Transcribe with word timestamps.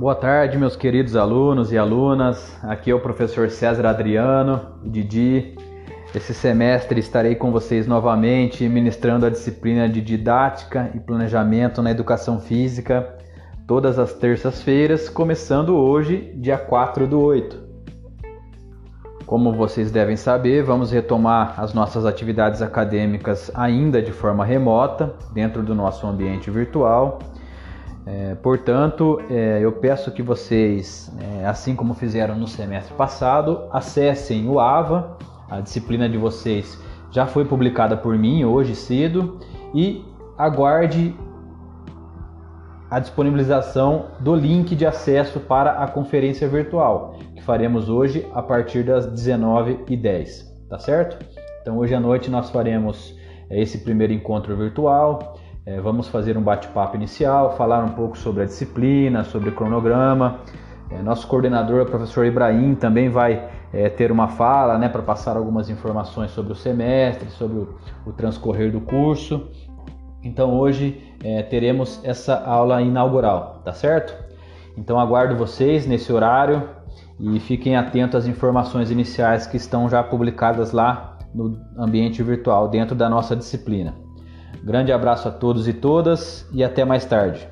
Boa 0.00 0.14
tarde, 0.14 0.56
meus 0.56 0.76
queridos 0.76 1.14
alunos 1.14 1.72
e 1.72 1.76
alunas. 1.76 2.56
Aqui 2.62 2.90
é 2.90 2.94
o 2.94 3.00
professor 3.00 3.50
César 3.50 3.84
Adriano, 3.84 4.80
Didi. 4.82 5.58
Esse 6.14 6.32
semestre 6.32 6.98
estarei 6.98 7.34
com 7.34 7.52
vocês 7.52 7.86
novamente 7.86 8.66
ministrando 8.66 9.26
a 9.26 9.28
disciplina 9.28 9.86
de 9.90 10.00
Didática 10.00 10.90
e 10.94 11.00
Planejamento 11.00 11.82
na 11.82 11.90
Educação 11.90 12.40
Física, 12.40 13.14
todas 13.66 13.98
as 13.98 14.14
terças-feiras, 14.14 15.10
começando 15.10 15.76
hoje, 15.76 16.32
dia 16.34 16.56
4 16.56 17.06
do 17.06 17.20
8. 17.20 17.58
Como 19.26 19.52
vocês 19.52 19.90
devem 19.90 20.16
saber, 20.16 20.62
vamos 20.64 20.90
retomar 20.90 21.60
as 21.60 21.74
nossas 21.74 22.06
atividades 22.06 22.62
acadêmicas 22.62 23.50
ainda 23.54 24.00
de 24.00 24.12
forma 24.12 24.46
remota, 24.46 25.14
dentro 25.34 25.62
do 25.62 25.74
nosso 25.74 26.06
ambiente 26.06 26.50
virtual. 26.50 27.18
É, 28.12 28.34
portanto, 28.34 29.22
é, 29.30 29.60
eu 29.62 29.70
peço 29.70 30.10
que 30.10 30.20
vocês, 30.20 31.12
é, 31.20 31.46
assim 31.46 31.76
como 31.76 31.94
fizeram 31.94 32.36
no 32.36 32.48
semestre 32.48 32.92
passado, 32.94 33.68
acessem 33.70 34.48
o 34.48 34.58
AVA, 34.58 35.16
a 35.48 35.60
disciplina 35.60 36.08
de 36.08 36.18
vocês 36.18 36.76
já 37.12 37.24
foi 37.24 37.44
publicada 37.44 37.96
por 37.96 38.18
mim 38.18 38.44
hoje 38.44 38.74
cedo 38.74 39.38
e 39.72 40.04
aguarde 40.36 41.14
a 42.90 42.98
disponibilização 42.98 44.06
do 44.18 44.34
link 44.34 44.74
de 44.74 44.84
acesso 44.84 45.38
para 45.38 45.70
a 45.72 45.86
conferência 45.86 46.48
virtual, 46.48 47.14
que 47.36 47.42
faremos 47.42 47.88
hoje 47.88 48.26
a 48.34 48.42
partir 48.42 48.82
das 48.82 49.06
19h10, 49.06 50.46
tá 50.68 50.80
certo? 50.80 51.24
Então, 51.62 51.78
hoje 51.78 51.94
à 51.94 52.00
noite 52.00 52.28
nós 52.28 52.50
faremos 52.50 53.16
é, 53.48 53.60
esse 53.60 53.78
primeiro 53.78 54.12
encontro 54.12 54.56
virtual. 54.56 55.38
É, 55.66 55.78
vamos 55.80 56.08
fazer 56.08 56.38
um 56.38 56.42
bate-papo 56.42 56.96
inicial, 56.96 57.56
falar 57.56 57.84
um 57.84 57.90
pouco 57.90 58.16
sobre 58.16 58.42
a 58.42 58.46
disciplina, 58.46 59.24
sobre 59.24 59.50
o 59.50 59.52
cronograma. 59.54 60.40
É, 60.90 61.02
nosso 61.02 61.26
coordenador, 61.26 61.82
o 61.82 61.86
professor 61.86 62.24
Ibrahim, 62.24 62.74
também 62.74 63.08
vai 63.10 63.48
é, 63.72 63.88
ter 63.88 64.10
uma 64.10 64.28
fala 64.28 64.78
né, 64.78 64.88
para 64.88 65.02
passar 65.02 65.36
algumas 65.36 65.68
informações 65.68 66.30
sobre 66.30 66.52
o 66.52 66.56
semestre, 66.56 67.30
sobre 67.30 67.58
o, 67.58 67.74
o 68.06 68.12
transcorrer 68.12 68.72
do 68.72 68.80
curso. 68.80 69.48
Então 70.22 70.58
hoje 70.58 71.14
é, 71.22 71.42
teremos 71.42 72.00
essa 72.04 72.42
aula 72.42 72.80
inaugural, 72.82 73.60
tá 73.64 73.72
certo? 73.72 74.14
Então 74.76 74.98
aguardo 74.98 75.36
vocês 75.36 75.86
nesse 75.86 76.12
horário 76.12 76.68
e 77.18 77.38
fiquem 77.38 77.76
atentos 77.76 78.16
às 78.16 78.26
informações 78.26 78.90
iniciais 78.90 79.46
que 79.46 79.56
estão 79.56 79.88
já 79.88 80.02
publicadas 80.02 80.72
lá 80.72 81.18
no 81.34 81.58
ambiente 81.78 82.22
virtual 82.22 82.68
dentro 82.68 82.96
da 82.96 83.08
nossa 83.08 83.36
disciplina. 83.36 83.94
Grande 84.62 84.92
abraço 84.92 85.28
a 85.28 85.30
todos 85.30 85.66
e 85.68 85.72
todas 85.72 86.46
e 86.52 86.62
até 86.62 86.84
mais 86.84 87.04
tarde. 87.04 87.48